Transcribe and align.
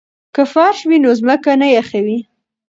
که 0.35 0.43
فرش 0.53 0.79
وي 0.89 0.97
نو 1.03 1.11
ځمکه 1.19 1.51
نه 1.61 1.67
یخوي. 1.77 2.19